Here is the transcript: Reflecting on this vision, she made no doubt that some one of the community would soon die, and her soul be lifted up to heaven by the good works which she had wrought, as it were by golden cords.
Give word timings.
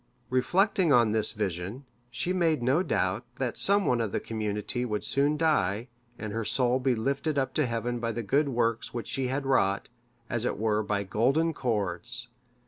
Reflecting 0.31 0.91
on 0.91 1.11
this 1.11 1.31
vision, 1.31 1.85
she 2.09 2.33
made 2.33 2.63
no 2.63 2.81
doubt 2.81 3.23
that 3.37 3.55
some 3.55 3.85
one 3.85 4.01
of 4.01 4.11
the 4.11 4.19
community 4.19 4.83
would 4.83 5.03
soon 5.03 5.37
die, 5.37 5.89
and 6.17 6.33
her 6.33 6.43
soul 6.43 6.79
be 6.79 6.95
lifted 6.95 7.37
up 7.37 7.53
to 7.53 7.67
heaven 7.67 7.99
by 7.99 8.11
the 8.11 8.23
good 8.23 8.49
works 8.49 8.95
which 8.95 9.07
she 9.07 9.27
had 9.27 9.45
wrought, 9.45 9.89
as 10.27 10.43
it 10.43 10.57
were 10.57 10.81
by 10.81 11.03
golden 11.03 11.53
cords. 11.53 12.29